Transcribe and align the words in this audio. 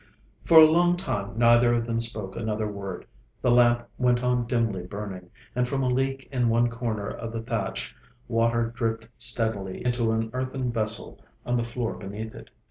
For 0.45 0.57
a 0.57 0.65
long 0.65 0.97
time 0.97 1.37
neither 1.37 1.75
of 1.75 1.85
them 1.85 1.99
spoke 1.99 2.35
another 2.35 2.65
word. 2.67 3.05
The 3.43 3.51
lamp 3.51 3.87
went 3.99 4.23
on 4.23 4.47
dimly 4.47 4.81
burning, 4.81 5.29
and 5.55 5.67
from 5.67 5.83
a 5.83 5.89
leak 5.89 6.27
in 6.31 6.49
one 6.49 6.71
corner 6.71 7.07
of 7.07 7.31
the 7.31 7.43
thatch 7.43 7.95
water 8.27 8.73
dripped 8.75 9.07
steadily 9.19 9.85
into 9.85 10.11
an 10.11 10.31
earthen 10.33 10.71
vessel 10.71 11.19
on 11.45 11.55
the 11.55 11.63
floor 11.63 11.93
beneath 11.93 12.33
it. 12.33 12.49